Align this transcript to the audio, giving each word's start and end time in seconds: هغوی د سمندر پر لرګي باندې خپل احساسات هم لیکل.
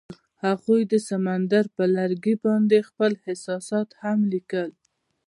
هغوی 0.45 0.81
د 0.91 0.93
سمندر 1.09 1.65
پر 1.75 1.87
لرګي 1.97 2.35
باندې 2.45 2.85
خپل 2.89 3.11
احساسات 3.25 3.89
هم 4.01 4.19
لیکل. 4.33 4.69